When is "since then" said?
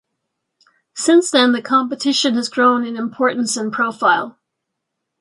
0.95-1.51